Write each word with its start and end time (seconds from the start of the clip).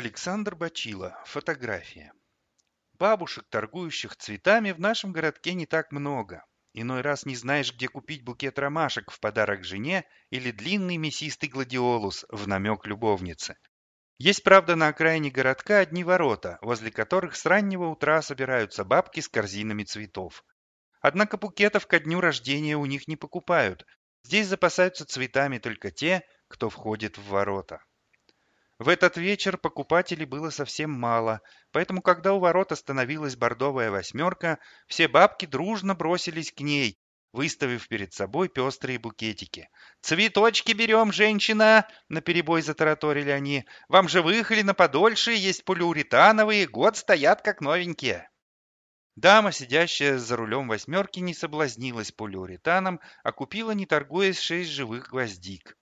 Александр 0.00 0.54
Бачила. 0.54 1.18
Фотография. 1.26 2.12
Бабушек, 3.00 3.46
торгующих 3.48 4.14
цветами, 4.16 4.72
в 4.72 4.78
нашем 4.78 5.12
городке 5.12 5.54
не 5.54 5.64
так 5.64 5.90
много. 5.90 6.44
Иной 6.74 7.00
раз 7.00 7.24
не 7.24 7.34
знаешь, 7.34 7.72
где 7.72 7.88
купить 7.88 8.22
букет 8.22 8.58
ромашек 8.58 9.10
в 9.10 9.20
подарок 9.20 9.64
жене 9.64 10.04
или 10.28 10.50
длинный 10.50 10.98
мясистый 10.98 11.48
гладиолус 11.48 12.26
в 12.28 12.46
намек 12.46 12.86
любовнице. 12.86 13.56
Есть, 14.18 14.44
правда, 14.44 14.76
на 14.76 14.88
окраине 14.88 15.30
городка 15.30 15.78
одни 15.78 16.04
ворота, 16.04 16.58
возле 16.60 16.90
которых 16.90 17.36
с 17.36 17.46
раннего 17.46 17.86
утра 17.86 18.20
собираются 18.20 18.84
бабки 18.84 19.20
с 19.20 19.30
корзинами 19.30 19.84
цветов. 19.84 20.44
Однако 21.00 21.38
букетов 21.38 21.86
ко 21.86 22.00
дню 22.00 22.20
рождения 22.20 22.76
у 22.76 22.84
них 22.84 23.08
не 23.08 23.16
покупают. 23.16 23.86
Здесь 24.24 24.46
запасаются 24.46 25.06
цветами 25.06 25.56
только 25.56 25.90
те, 25.90 26.22
кто 26.48 26.68
входит 26.68 27.16
в 27.16 27.28
ворота. 27.28 27.82
В 28.80 28.88
этот 28.88 29.18
вечер 29.18 29.58
покупателей 29.58 30.24
было 30.24 30.48
совсем 30.48 30.90
мало, 30.90 31.42
поэтому, 31.70 32.00
когда 32.00 32.32
у 32.32 32.38
ворот 32.38 32.72
остановилась 32.72 33.36
бордовая 33.36 33.90
восьмерка, 33.90 34.58
все 34.86 35.06
бабки 35.06 35.44
дружно 35.44 35.94
бросились 35.94 36.50
к 36.50 36.60
ней, 36.60 36.98
выставив 37.34 37.86
перед 37.88 38.14
собой 38.14 38.48
пестрые 38.48 38.98
букетики. 38.98 39.68
«Цветочки 40.00 40.72
берем, 40.72 41.12
женщина!»— 41.12 41.86
наперебой 42.08 42.62
затараторили 42.62 43.28
они. 43.28 43.66
«Вам 43.88 44.08
же 44.08 44.22
выехали 44.22 44.62
на 44.62 44.72
подольше, 44.72 45.32
есть 45.32 45.66
полиуретановые, 45.66 46.66
год 46.66 46.96
стоят 46.96 47.42
как 47.42 47.60
новенькие!» 47.60 48.30
Дама, 49.14 49.52
сидящая 49.52 50.16
за 50.16 50.36
рулем 50.36 50.68
восьмерки, 50.68 51.20
не 51.20 51.34
соблазнилась 51.34 52.12
полиуретаном, 52.12 52.98
а 53.24 53.32
купила, 53.32 53.72
не 53.72 53.84
торгуясь, 53.84 54.40
шесть 54.40 54.70
живых 54.70 55.10
гвоздик. 55.10 55.76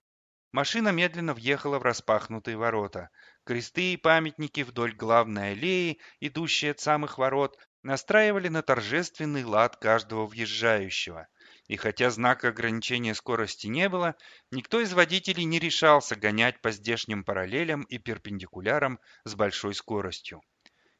Машина 0.53 0.93
медленно 0.93 1.35
въехала 1.35 1.79
в 1.79 1.83
распахнутые 1.83 2.57
ворота. 2.57 3.11
Кресты 3.45 3.93
и 3.93 3.97
памятники 3.99 4.63
вдоль 4.63 4.95
главной 4.95 5.53
аллеи, 5.53 5.99
идущие 6.21 6.71
от 6.71 6.81
самых 6.81 7.19
ворот, 7.19 7.59
настраивали 7.83 8.49
на 8.49 8.63
торжественный 8.63 9.45
лад 9.45 9.77
каждого 9.77 10.27
въезжающего. 10.27 11.29
И 11.67 11.77
хотя 11.77 12.09
знака 12.09 12.49
ограничения 12.49 13.15
скорости 13.15 13.67
не 13.67 13.91
было, 13.91 14.15
никто 14.51 14.81
из 14.81 14.95
водителей 14.95 15.45
не 15.45 15.59
решался 15.59 16.17
гонять 16.17 16.63
по 16.63 16.71
здешним 16.71 17.25
параллелям 17.25 17.83
и 17.83 17.99
перпендикулярам 17.99 18.99
с 19.25 19.35
большой 19.35 19.75
скоростью. 19.75 20.41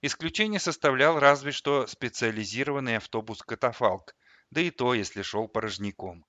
Исключение 0.03 0.61
составлял 0.61 1.19
разве 1.19 1.53
что 1.53 1.87
специализированный 1.87 2.99
автобус-катафалк, 2.99 4.15
да 4.51 4.61
и 4.61 4.71
то, 4.71 4.93
если 4.93 5.23
шел 5.23 5.49
порожняком. 5.49 6.25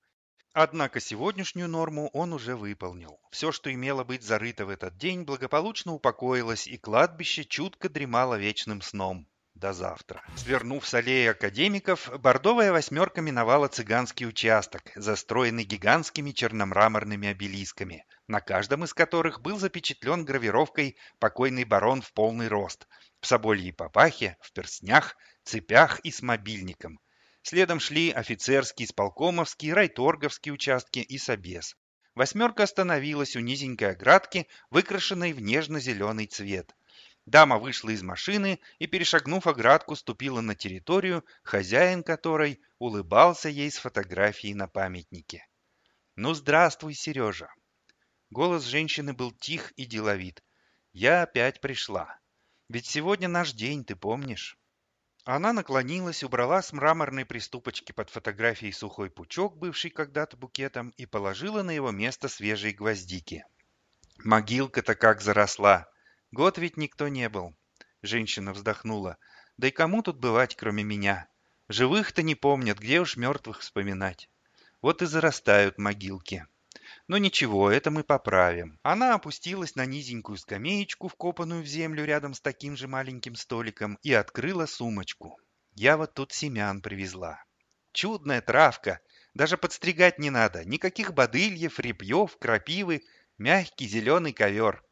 Однако 0.62 1.00
сегодняшнюю 1.00 1.70
норму 1.70 2.10
он 2.12 2.34
уже 2.34 2.58
выполнил. 2.58 3.18
Все, 3.32 3.54
что 3.54 3.74
имело 3.74 4.04
быть 4.04 4.24
зарыто 4.24 4.66
в 4.66 4.70
этот 4.70 4.98
день, 4.98 5.24
благополучно 5.24 5.94
упокоилось, 5.94 6.68
и 6.68 6.78
кладбище 6.78 7.46
чутко 7.46 7.88
дремало 7.88 8.36
вечным 8.36 8.82
сном. 8.82 9.26
До 9.54 9.72
завтра. 9.72 10.22
Свернув 10.36 10.86
с 10.86 10.94
аллеи 10.94 11.28
академиков, 11.28 12.12
бордовая 12.20 12.74
восьмерка 12.74 13.22
миновала 13.22 13.70
цыганский 13.70 14.28
участок, 14.28 14.82
застроенный 14.98 15.64
гигантскими 15.64 16.32
черномраморными 16.32 17.30
обелисками, 17.30 18.04
на 18.28 18.42
каждом 18.42 18.84
из 18.84 18.94
которых 18.94 19.40
был 19.40 19.60
запечатлен 19.60 20.26
гравировкой 20.26 20.98
«Покойный 21.20 21.64
барон 21.64 22.02
в 22.02 22.12
полный 22.12 22.50
рост», 22.50 22.86
в 23.22 23.28
собольей 23.28 23.72
папахе, 23.72 24.36
в 24.42 24.52
перстнях, 24.52 25.16
цепях 25.46 26.02
и 26.02 26.12
с 26.12 26.22
мобильником– 26.22 27.00
Следом 27.42 27.80
шли 27.80 28.12
офицерский, 28.12 28.86
исполкомовский, 28.86 29.74
райторговский 29.74 30.52
участки 30.52 31.00
и 31.00 31.18
собес. 31.18 31.76
Восьмерка 32.14 32.64
остановилась 32.64 33.36
у 33.36 33.40
низенькой 33.40 33.92
оградки, 33.92 34.48
выкрашенной 34.70 35.32
в 35.32 35.40
нежно-зеленый 35.40 36.28
цвет. 36.28 36.76
Дама 37.26 37.58
вышла 37.58 37.92
из 37.92 38.02
машины 38.02 38.60
и, 38.78 38.88
перешагнув 38.88 39.48
оградку, 39.48 39.96
ступила 39.96 40.42
на 40.42 40.56
территорию, 40.56 41.24
хозяин 41.44 42.04
которой 42.04 42.60
улыбался 42.78 43.50
ей 43.50 43.72
с 43.72 43.78
фотографией 43.78 44.54
на 44.54 44.68
памятнике. 44.68 45.48
«Ну, 46.16 46.34
здравствуй, 46.34 46.94
Сережа!» 46.94 47.54
Голос 48.32 48.66
женщины 48.66 49.14
был 49.14 49.32
тих 49.32 49.72
и 49.78 49.86
деловит. 49.86 50.44
«Я 50.92 51.24
опять 51.24 51.62
пришла. 51.62 52.20
Ведь 52.68 52.86
сегодня 52.86 53.30
наш 53.30 53.54
день, 53.54 53.86
ты 53.86 53.96
помнишь?» 53.96 54.59
Она 55.26 55.54
наклонилась, 55.54 56.24
убрала 56.24 56.62
с 56.62 56.72
мраморной 56.74 57.26
приступочки 57.26 57.92
под 57.92 58.10
фотографией 58.10 58.72
сухой 58.72 59.10
пучок, 59.10 59.58
бывший 59.58 59.92
когда-то 59.92 60.38
букетом, 60.38 60.90
и 60.98 61.06
положила 61.06 61.62
на 61.62 61.72
его 61.72 61.92
место 61.92 62.30
свежие 62.30 62.74
гвоздики. 62.74 63.46
Могилка-то 64.24 64.96
как 64.96 65.22
заросла. 65.22 65.90
Год 66.32 66.58
ведь 66.58 66.78
никто 66.78 67.08
не 67.08 67.30
был. 67.30 67.56
Женщина 68.02 68.54
вздохнула. 68.54 69.18
Да 69.58 69.68
и 69.68 69.72
кому 69.72 70.02
тут 70.02 70.18
бывать, 70.18 70.56
кроме 70.56 70.84
меня? 70.84 71.28
Живых-то 71.68 72.24
не 72.24 72.36
помнят, 72.36 72.80
где 72.80 73.00
уж 73.00 73.18
мертвых 73.18 73.60
вспоминать. 73.60 74.30
Вот 74.82 75.02
и 75.02 75.06
зарастают 75.06 75.78
могилки. 75.78 76.48
Но 77.10 77.18
ничего, 77.18 77.72
это 77.72 77.90
мы 77.90 78.04
поправим. 78.04 78.80
Она 78.84 79.16
опустилась 79.16 79.76
на 79.76 79.88
низенькую 79.88 80.38
скамеечку, 80.38 81.08
вкопанную 81.08 81.64
в 81.64 81.66
землю 81.66 82.06
рядом 82.06 82.36
с 82.36 82.40
таким 82.40 82.78
же 82.78 82.88
маленьким 82.88 83.34
столиком, 83.34 83.98
и 84.04 84.14
открыла 84.14 84.68
сумочку. 84.68 85.36
Я 85.74 85.98
вот 85.98 86.14
тут 86.14 86.34
семян 86.34 86.84
привезла. 86.84 87.44
Чудная 87.94 88.42
травка. 88.42 89.02
Даже 89.34 89.58
подстригать 89.58 90.20
не 90.20 90.30
надо. 90.30 90.64
Никаких 90.66 91.16
бодыльев, 91.16 91.80
репьев, 91.80 92.38
крапивы. 92.38 93.02
Мягкий 93.40 93.88
зеленый 93.88 94.32
ковер. 94.32 94.84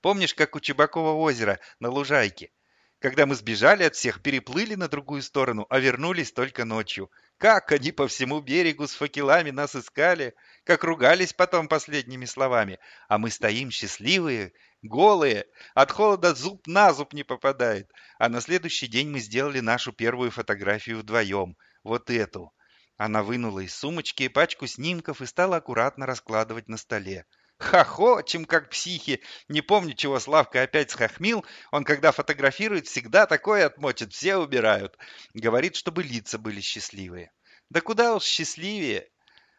Помнишь, 0.00 0.34
как 0.34 0.56
у 0.56 0.60
Чебакова 0.60 1.12
озера 1.12 1.60
на 1.78 1.90
лужайке? 1.90 2.50
Когда 2.98 3.26
мы 3.26 3.36
сбежали 3.36 3.84
от 3.84 3.94
всех, 3.94 4.22
переплыли 4.22 4.74
на 4.74 4.88
другую 4.88 5.22
сторону, 5.22 5.66
а 5.68 5.78
вернулись 5.78 6.32
только 6.32 6.64
ночью. 6.64 7.10
Как 7.36 7.70
они 7.70 7.92
по 7.92 8.08
всему 8.08 8.40
берегу 8.40 8.86
с 8.86 8.94
факелами 8.94 9.50
нас 9.50 9.76
искали, 9.76 10.34
как 10.66 10.82
ругались 10.82 11.32
потом 11.32 11.68
последними 11.68 12.24
словами. 12.24 12.80
А 13.08 13.18
мы 13.18 13.30
стоим 13.30 13.70
счастливые, 13.70 14.52
голые, 14.82 15.46
от 15.74 15.92
холода 15.92 16.34
зуб 16.34 16.66
на 16.66 16.92
зуб 16.92 17.12
не 17.12 17.22
попадает. 17.22 17.90
А 18.18 18.28
на 18.28 18.40
следующий 18.40 18.88
день 18.88 19.08
мы 19.08 19.20
сделали 19.20 19.60
нашу 19.60 19.92
первую 19.92 20.32
фотографию 20.32 20.98
вдвоем, 20.98 21.56
вот 21.84 22.10
эту. 22.10 22.52
Она 22.96 23.22
вынула 23.22 23.60
из 23.60 23.76
сумочки 23.76 24.26
пачку 24.26 24.66
снимков 24.66 25.22
и 25.22 25.26
стала 25.26 25.58
аккуратно 25.58 26.04
раскладывать 26.04 26.68
на 26.68 26.76
столе. 26.78 27.26
Хохочем, 27.58 28.44
как 28.44 28.70
психи. 28.70 29.22
Не 29.48 29.62
помню, 29.62 29.94
чего 29.94 30.18
Славка 30.18 30.62
опять 30.62 30.90
схохмил. 30.90 31.46
Он, 31.70 31.84
когда 31.84 32.10
фотографирует, 32.10 32.88
всегда 32.88 33.26
такое 33.26 33.66
отмочит, 33.66 34.12
все 34.12 34.36
убирают. 34.36 34.98
Говорит, 35.32 35.76
чтобы 35.76 36.02
лица 36.02 36.38
были 36.38 36.60
счастливые. 36.60 37.30
Да 37.70 37.80
куда 37.80 38.16
уж 38.16 38.24
счастливее. 38.24 39.08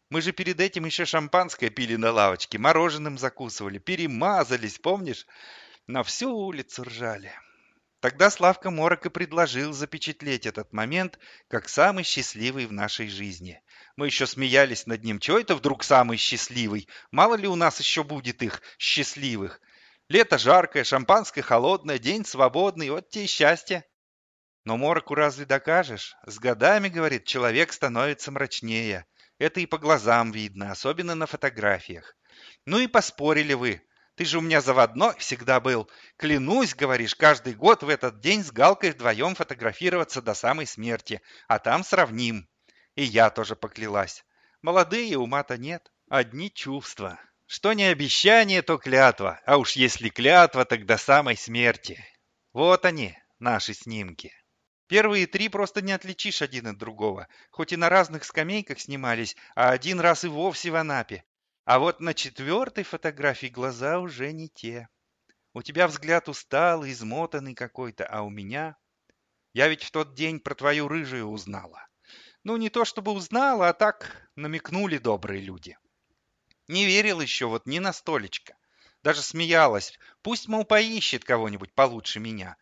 Мы 0.09 0.21
же 0.21 0.31
перед 0.31 0.61
этим 0.61 0.85
еще 0.85 1.05
шампанское 1.05 1.69
пили 1.69 1.97
на 1.97 2.11
лавочке, 2.11 2.57
мороженым 2.57 3.17
закусывали, 3.17 3.77
перемазались, 3.77 4.79
помнишь? 4.79 5.25
На 5.85 6.03
всю 6.03 6.33
улицу 6.33 6.83
ржали. 6.83 7.33
Тогда 7.99 8.29
Славка 8.29 8.69
Морок 8.69 9.05
и 9.05 9.09
предложил 9.09 9.73
запечатлеть 9.73 10.45
этот 10.45 10.71
момент 10.71 11.19
как 11.49 11.67
самый 11.67 12.03
счастливый 12.03 12.67
в 12.67 12.71
нашей 12.71 13.09
жизни. 13.09 13.61
Мы 13.97 14.05
еще 14.05 14.27
смеялись 14.27 14.85
над 14.85 15.03
ним. 15.03 15.19
Чего 15.19 15.39
это 15.39 15.55
вдруг 15.55 15.83
самый 15.83 16.17
счастливый? 16.17 16.87
Мало 17.11 17.35
ли 17.35 17.47
у 17.47 17.55
нас 17.55 17.79
еще 17.79 18.03
будет 18.03 18.43
их 18.43 18.61
счастливых. 18.77 19.59
Лето 20.07 20.37
жаркое, 20.37 20.85
шампанское 20.85 21.41
холодное, 21.41 21.97
день 21.97 22.23
свободный. 22.23 22.91
Вот 22.91 23.09
тебе 23.09 23.25
и 23.25 23.27
счастье. 23.27 23.83
Но 24.63 24.77
Мороку 24.77 25.15
разве 25.15 25.45
докажешь? 25.45 26.15
С 26.25 26.39
годами, 26.39 26.87
говорит, 26.87 27.25
человек 27.25 27.73
становится 27.73 28.31
мрачнее. 28.31 29.05
Это 29.39 29.59
и 29.59 29.65
по 29.65 29.77
глазам 29.77 30.31
видно, 30.31 30.71
особенно 30.71 31.15
на 31.15 31.27
фотографиях. 31.27 32.15
Ну 32.65 32.79
и 32.79 32.87
поспорили 32.87 33.53
вы. 33.53 33.81
Ты 34.15 34.25
же 34.25 34.39
у 34.39 34.41
меня 34.41 34.61
заводной 34.61 35.15
всегда 35.19 35.59
был. 35.59 35.89
Клянусь, 36.17 36.73
говоришь, 36.73 37.13
каждый 37.13 37.53
год 37.53 37.83
в 37.83 37.89
этот 37.89 38.19
день 38.19 38.43
с 38.43 38.51
Галкой 38.51 38.91
вдвоем 38.91 39.35
фотографироваться 39.35 40.23
до 40.23 40.33
самой 40.33 40.65
смерти, 40.65 41.21
а 41.47 41.59
там 41.59 41.83
сравним. 41.83 42.49
И 42.95 43.03
я 43.03 43.29
тоже 43.29 43.55
поклялась. 43.55 44.25
Молодые 44.63 45.17
ума-то 45.19 45.57
нет, 45.57 45.91
одни 46.09 46.51
чувства. 46.51 47.19
Что 47.45 47.73
не 47.73 47.85
обещание, 47.85 48.63
то 48.63 48.79
клятва, 48.79 49.39
а 49.45 49.57
уж 49.57 49.73
если 49.73 50.09
клятва, 50.09 50.65
так 50.65 50.85
до 50.85 50.97
самой 50.97 51.37
смерти. 51.37 52.03
Вот 52.53 52.85
они, 52.85 53.15
наши 53.37 53.75
снимки. 53.75 54.33
Первые 54.87 55.27
три 55.27 55.49
просто 55.49 55.81
не 55.81 55.91
отличишь 55.91 56.41
один 56.41 56.67
от 56.67 56.77
другого, 56.77 57.27
хоть 57.51 57.73
и 57.73 57.77
на 57.77 57.89
разных 57.89 58.23
скамейках 58.23 58.79
снимались, 58.79 59.35
а 59.53 59.71
один 59.71 59.99
раз 59.99 60.23
и 60.23 60.29
вовсе 60.29 60.71
в 60.71 60.75
Анапе. 60.75 61.25
А 61.65 61.79
вот 61.79 61.99
на 61.99 62.13
четвертой 62.13 62.85
фотографии 62.85 63.47
глаза 63.47 63.99
уже 63.99 64.31
не 64.31 64.47
те. 64.47 64.87
У 65.53 65.61
тебя 65.61 65.87
взгляд 65.87 66.29
усталый, 66.29 66.93
измотанный 66.93 67.53
какой-то, 67.53 68.05
а 68.05 68.21
у 68.21 68.29
меня... 68.29 68.77
Я 69.53 69.67
ведь 69.67 69.83
в 69.83 69.91
тот 69.91 70.13
день 70.13 70.39
про 70.39 70.55
твою 70.55 70.87
рыжую 70.87 71.25
узнала. 71.25 71.87
Ну, 72.43 72.55
не 72.57 72.69
то 72.69 72.85
чтобы 72.85 73.11
узнала, 73.11 73.69
а 73.69 73.73
так 73.73 74.29
намекнули 74.35 74.99
добрые 74.99 75.41
люди. 75.41 75.77
Не 76.67 76.85
верил 76.85 77.19
еще 77.19 77.47
вот 77.47 77.65
ни 77.65 77.79
на 77.79 77.91
столечко. 77.91 78.55
Даже 79.03 79.21
смеялась. 79.21 79.97
Пусть, 80.21 80.47
мол, 80.47 80.63
поищет 80.63 81.25
кого-нибудь 81.25 81.73
получше 81.73 82.19
меня. 82.19 82.55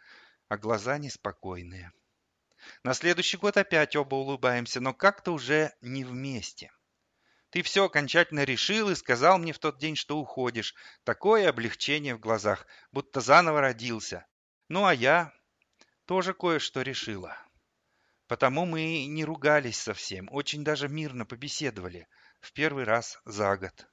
А 0.47 0.57
глаза 0.57 0.97
неспокойные. 0.97 1.91
На 2.85 2.93
следующий 2.93 3.37
год 3.37 3.57
опять 3.57 3.95
оба 3.95 4.13
улыбаемся, 4.13 4.79
но 4.79 4.93
как-то 4.93 5.31
уже 5.31 5.73
не 5.81 6.03
вместе. 6.03 6.71
Ты 7.49 7.63
все 7.63 7.85
окончательно 7.85 8.43
решил 8.43 8.91
и 8.91 8.95
сказал 8.95 9.39
мне 9.39 9.53
в 9.53 9.57
тот 9.57 9.79
день, 9.79 9.95
что 9.95 10.19
уходишь. 10.19 10.75
Такое 11.03 11.49
облегчение 11.49 12.13
в 12.13 12.19
глазах, 12.19 12.67
будто 12.91 13.21
заново 13.21 13.61
родился. 13.61 14.27
Ну, 14.67 14.85
а 14.85 14.93
я 14.93 15.33
тоже 16.05 16.35
кое-что 16.35 16.83
решила. 16.83 17.35
Потому 18.27 18.67
мы 18.67 19.07
не 19.07 19.25
ругались 19.25 19.79
совсем, 19.79 20.29
очень 20.31 20.63
даже 20.63 20.87
мирно 20.87 21.25
побеседовали. 21.25 22.07
В 22.39 22.53
первый 22.53 22.83
раз 22.83 23.19
за 23.25 23.57
год. 23.57 23.87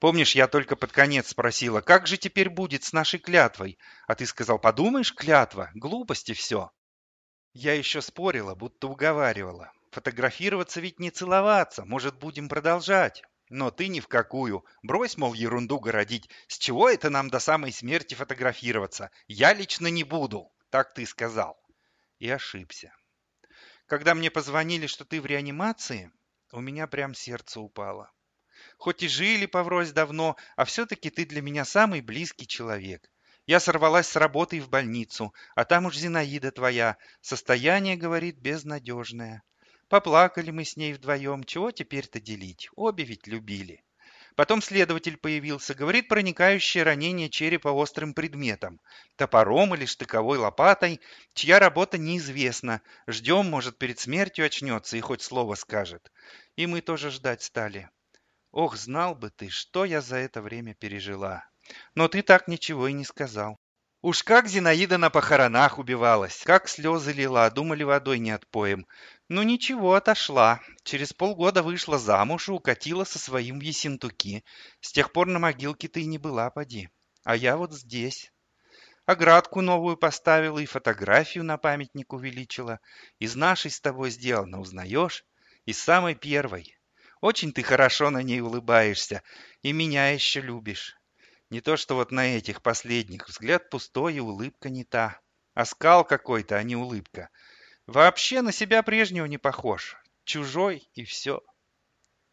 Помнишь, 0.00 0.34
я 0.34 0.48
только 0.48 0.76
под 0.76 0.92
конец 0.92 1.28
спросила, 1.28 1.80
как 1.80 2.06
же 2.06 2.18
теперь 2.18 2.50
будет 2.50 2.84
с 2.84 2.92
нашей 2.92 3.20
клятвой? 3.20 3.78
А 4.06 4.14
ты 4.14 4.26
сказал, 4.26 4.58
подумаешь, 4.58 5.14
клятва, 5.14 5.70
глупости 5.72 6.34
все. 6.34 6.70
Я 7.60 7.74
еще 7.74 8.02
спорила, 8.02 8.54
будто 8.54 8.86
уговаривала. 8.86 9.72
Фотографироваться 9.90 10.80
ведь 10.80 11.00
не 11.00 11.10
целоваться, 11.10 11.84
может, 11.84 12.16
будем 12.16 12.48
продолжать. 12.48 13.24
Но 13.50 13.72
ты 13.72 13.88
ни 13.88 13.98
в 13.98 14.06
какую. 14.06 14.64
Брось, 14.84 15.16
мол, 15.16 15.34
ерунду 15.34 15.80
городить. 15.80 16.30
С 16.46 16.56
чего 16.56 16.88
это 16.88 17.10
нам 17.10 17.30
до 17.30 17.40
самой 17.40 17.72
смерти 17.72 18.14
фотографироваться? 18.14 19.10
Я 19.26 19.54
лично 19.54 19.88
не 19.88 20.04
буду. 20.04 20.52
Так 20.70 20.94
ты 20.94 21.04
сказал. 21.04 21.60
И 22.20 22.30
ошибся. 22.30 22.94
Когда 23.86 24.14
мне 24.14 24.30
позвонили, 24.30 24.86
что 24.86 25.04
ты 25.04 25.20
в 25.20 25.26
реанимации, 25.26 26.12
у 26.52 26.60
меня 26.60 26.86
прям 26.86 27.12
сердце 27.12 27.58
упало. 27.58 28.08
Хоть 28.76 29.02
и 29.02 29.08
жили 29.08 29.46
поврось 29.46 29.90
давно, 29.90 30.36
а 30.54 30.64
все-таки 30.64 31.10
ты 31.10 31.26
для 31.26 31.42
меня 31.42 31.64
самый 31.64 32.02
близкий 32.02 32.46
человек. 32.46 33.10
Я 33.48 33.60
сорвалась 33.60 34.06
с 34.06 34.16
работы 34.16 34.60
в 34.60 34.68
больницу, 34.68 35.32
а 35.54 35.64
там 35.64 35.86
уж 35.86 35.96
Зинаида 35.96 36.50
твоя. 36.50 36.98
Состояние, 37.22 37.96
говорит, 37.96 38.36
безнадежное. 38.36 39.42
Поплакали 39.88 40.50
мы 40.50 40.66
с 40.66 40.76
ней 40.76 40.92
вдвоем, 40.92 41.42
чего 41.44 41.70
теперь-то 41.70 42.20
делить? 42.20 42.68
Обе 42.76 43.04
ведь 43.04 43.26
любили. 43.26 43.82
Потом 44.36 44.60
следователь 44.60 45.16
появился, 45.16 45.72
говорит, 45.72 46.08
проникающее 46.08 46.84
ранение 46.84 47.30
черепа 47.30 47.68
острым 47.68 48.12
предметом. 48.12 48.82
Топором 49.16 49.74
или 49.74 49.86
штыковой 49.86 50.36
лопатой, 50.36 51.00
чья 51.32 51.58
работа 51.58 51.96
неизвестна. 51.96 52.82
Ждем, 53.06 53.48
может, 53.48 53.78
перед 53.78 53.98
смертью 53.98 54.44
очнется 54.44 54.98
и 54.98 55.00
хоть 55.00 55.22
слово 55.22 55.54
скажет. 55.54 56.12
И 56.56 56.66
мы 56.66 56.82
тоже 56.82 57.10
ждать 57.10 57.42
стали. 57.42 57.88
Ох, 58.50 58.76
знал 58.76 59.14
бы 59.14 59.30
ты, 59.30 59.48
что 59.48 59.86
я 59.86 60.02
за 60.02 60.16
это 60.16 60.42
время 60.42 60.74
пережила. 60.74 61.48
Но 61.94 62.08
ты 62.08 62.22
так 62.22 62.48
ничего 62.48 62.88
и 62.88 62.92
не 62.92 63.04
сказал. 63.04 63.58
Уж 64.00 64.22
как 64.22 64.46
Зинаида 64.46 64.96
на 64.96 65.10
похоронах 65.10 65.78
убивалась, 65.78 66.42
как 66.44 66.68
слезы 66.68 67.12
лила, 67.12 67.50
думали 67.50 67.82
водой 67.82 68.20
не 68.20 68.30
отпоем. 68.30 68.86
Ну 69.28 69.42
ничего, 69.42 69.94
отошла. 69.94 70.60
Через 70.84 71.12
полгода 71.12 71.64
вышла 71.64 71.98
замуж 71.98 72.48
и 72.48 72.52
укатила 72.52 73.02
со 73.02 73.18
своим 73.18 73.58
в 73.58 73.62
Ессентуки. 73.62 74.44
С 74.80 74.92
тех 74.92 75.12
пор 75.12 75.26
на 75.26 75.40
могилке 75.40 75.88
ты 75.88 76.02
и 76.02 76.06
не 76.06 76.16
была, 76.16 76.48
поди. 76.50 76.88
А 77.24 77.34
я 77.34 77.56
вот 77.56 77.72
здесь. 77.72 78.32
Оградку 79.04 79.62
новую 79.62 79.96
поставила 79.96 80.60
и 80.60 80.66
фотографию 80.66 81.42
на 81.42 81.58
памятник 81.58 82.12
увеличила. 82.12 82.78
Из 83.18 83.34
нашей 83.34 83.72
с 83.72 83.80
тобой 83.80 84.10
сделано, 84.10 84.60
узнаешь? 84.60 85.24
Из 85.64 85.78
самой 85.78 86.14
первой. 86.14 86.78
Очень 87.20 87.52
ты 87.52 87.64
хорошо 87.64 88.10
на 88.10 88.22
ней 88.22 88.40
улыбаешься 88.40 89.24
и 89.62 89.72
меня 89.72 90.10
еще 90.10 90.40
любишь. 90.40 90.94
Не 91.50 91.62
то 91.62 91.76
что 91.76 91.94
вот 91.94 92.12
на 92.12 92.36
этих 92.36 92.62
последних. 92.62 93.28
Взгляд 93.28 93.70
пустой 93.70 94.14
и 94.14 94.20
улыбка 94.20 94.68
не 94.68 94.84
та. 94.84 95.20
Оскал 95.54 96.04
какой-то, 96.04 96.56
а 96.56 96.62
не 96.62 96.76
улыбка. 96.76 97.30
Вообще 97.86 98.42
на 98.42 98.52
себя 98.52 98.82
прежнего 98.82 99.24
не 99.24 99.38
похож. 99.38 99.96
Чужой 100.24 100.88
и 100.92 101.04
все. 101.04 101.42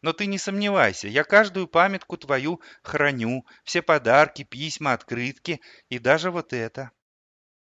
Но 0.02 0.12
ты 0.12 0.26
не 0.26 0.36
сомневайся, 0.36 1.08
я 1.08 1.24
каждую 1.24 1.66
памятку 1.66 2.18
твою 2.18 2.60
храню, 2.82 3.46
все 3.64 3.80
подарки, 3.80 4.44
письма, 4.44 4.92
открытки 4.92 5.60
и 5.88 5.98
даже 5.98 6.30
вот 6.30 6.52
это. 6.52 6.90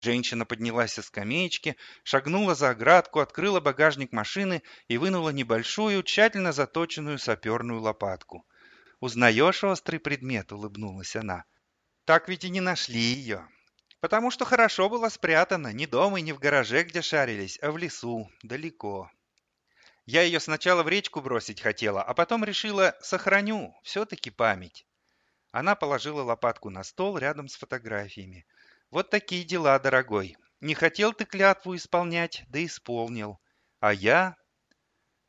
Женщина 0.00 0.44
поднялась 0.44 0.92
со 0.92 1.02
скамеечки, 1.02 1.76
шагнула 2.02 2.54
за 2.54 2.70
оградку, 2.70 3.20
открыла 3.20 3.60
багажник 3.60 4.12
машины 4.12 4.62
и 4.88 4.98
вынула 4.98 5.30
небольшую, 5.30 6.02
тщательно 6.02 6.52
заточенную 6.52 7.18
саперную 7.18 7.80
лопатку. 7.80 8.44
«Узнаешь 9.00 9.62
острый 9.62 9.98
предмет?»— 9.98 10.52
улыбнулась 10.52 11.16
она. 11.16 11.44
«Так 12.06 12.28
ведь 12.28 12.44
и 12.44 12.48
не 12.50 12.60
нашли 12.60 12.98
ее. 12.98 13.46
Потому 14.00 14.30
что 14.30 14.44
хорошо 14.44 14.88
было 14.88 15.10
спрятано, 15.10 15.72
не 15.72 15.86
дома 15.86 16.18
и 16.18 16.22
не 16.22 16.32
в 16.32 16.38
гараже, 16.38 16.82
где 16.82 17.02
шарились, 17.02 17.58
а 17.60 17.72
в 17.72 17.76
лесу, 17.76 18.30
далеко. 18.42 19.10
Я 20.06 20.22
ее 20.22 20.40
сначала 20.40 20.82
в 20.82 20.88
речку 20.88 21.20
бросить 21.20 21.60
хотела, 21.60 22.02
а 22.02 22.14
потом 22.14 22.44
решила, 22.44 22.96
сохраню, 23.02 23.74
все-таки 23.82 24.30
память». 24.30 24.86
Она 25.52 25.74
положила 25.74 26.22
лопатку 26.22 26.70
на 26.70 26.82
стол 26.82 27.18
рядом 27.18 27.48
с 27.48 27.56
фотографиями. 27.56 28.46
«Вот 28.90 29.10
такие 29.10 29.44
дела, 29.44 29.78
дорогой. 29.78 30.36
Не 30.60 30.74
хотел 30.74 31.12
ты 31.12 31.26
клятву 31.26 31.76
исполнять, 31.76 32.44
да 32.48 32.64
исполнил. 32.64 33.40
А 33.80 33.92
я 33.92 34.36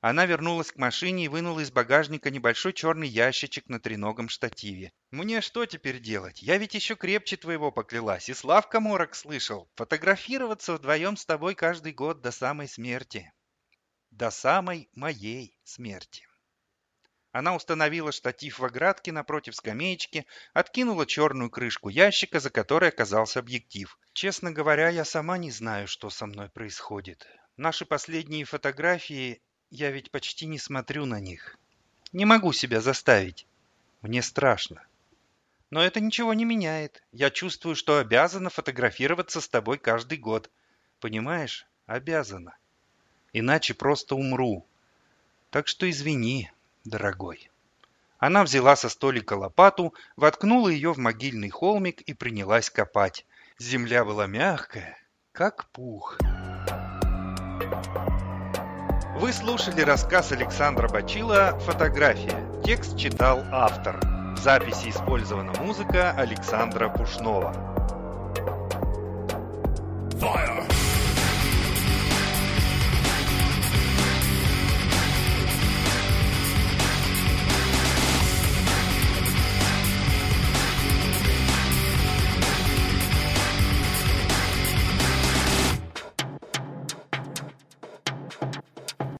она 0.09 0.25
вернулась 0.25 0.71
к 0.71 0.77
машине 0.77 1.25
и 1.25 1.27
вынула 1.27 1.59
из 1.59 1.69
багажника 1.69 2.29
небольшой 2.29 2.71
черный 2.71 3.09
ящичек 3.09 3.67
на 3.67 3.77
треногом 3.77 4.29
штативе. 4.29 4.93
«Мне 5.11 5.41
что 5.41 5.65
теперь 5.65 5.99
делать? 5.99 6.41
Я 6.41 6.57
ведь 6.57 6.75
еще 6.75 6.95
крепче 6.95 7.35
твоего 7.35 7.73
поклялась, 7.73 8.29
и 8.29 8.33
Славка 8.33 8.79
Морок 8.79 9.15
слышал. 9.15 9.69
Фотографироваться 9.75 10.75
вдвоем 10.75 11.17
с 11.17 11.25
тобой 11.25 11.55
каждый 11.55 11.91
год 11.91 12.21
до 12.21 12.31
самой 12.31 12.69
смерти. 12.69 13.33
До 14.11 14.29
самой 14.29 14.87
моей 14.93 15.59
смерти». 15.65 16.25
Она 17.33 17.53
установила 17.53 18.13
штатив 18.13 18.59
в 18.59 18.63
оградке 18.63 19.11
напротив 19.11 19.57
скамеечки, 19.57 20.25
откинула 20.53 21.05
черную 21.05 21.49
крышку 21.49 21.89
ящика, 21.89 22.39
за 22.39 22.49
которой 22.49 22.91
оказался 22.91 23.39
объектив. 23.39 23.99
Честно 24.13 24.53
говоря, 24.53 24.87
я 24.87 25.03
сама 25.03 25.37
не 25.37 25.51
знаю, 25.51 25.85
что 25.89 26.09
со 26.09 26.27
мной 26.27 26.49
происходит. 26.49 27.27
Наши 27.57 27.85
последние 27.85 28.45
фотографии 28.45 29.41
я 29.69 29.91
ведь 29.91 30.11
почти 30.11 30.45
не 30.45 30.57
смотрю 30.57 31.05
на 31.05 31.19
них. 31.19 31.57
Не 32.13 32.25
могу 32.25 32.53
себя 32.53 32.81
заставить. 32.81 33.45
Мне 34.01 34.21
страшно. 34.21 34.81
Но 35.69 35.81
это 35.83 35.99
ничего 35.99 36.33
не 36.33 36.45
меняет. 36.45 37.03
Я 37.11 37.29
чувствую, 37.29 37.75
что 37.75 37.99
обязана 37.99 38.49
фотографироваться 38.49 39.41
с 39.41 39.49
тобой 39.49 39.77
каждый 39.77 40.17
год. 40.17 40.49
Понимаешь? 40.99 41.65
Обязана. 41.85 42.55
Иначе 43.33 43.73
просто 43.73 44.15
умру. 44.15 44.65
Так 45.49 45.67
что 45.67 45.89
извини, 45.89 46.51
дорогой. 46.85 47.49
Она 48.19 48.43
взяла 48.43 48.75
со 48.75 48.89
столика 48.89 49.33
лопату, 49.33 49.93
воткнула 50.15 50.69
ее 50.69 50.93
в 50.93 50.97
могильный 50.97 51.49
холмик 51.49 52.01
и 52.01 52.13
принялась 52.13 52.69
копать. 52.69 53.25
Земля 53.59 54.05
была 54.05 54.27
мягкая, 54.27 54.97
как 55.33 55.69
пух. 55.71 56.17
Вы 59.19 59.33
слушали 59.33 59.81
рассказ 59.81 60.31
Александра 60.31 60.87
Бачила 60.87 61.57
«Фотография». 61.65 62.39
Текст 62.63 62.95
читал 62.99 63.43
автор. 63.51 63.99
В 64.35 64.37
записи 64.37 64.89
использована 64.89 65.53
музыка 65.59 66.11
Александра 66.11 66.87
Пушнова. 66.87 67.51
Fire! 70.21 70.76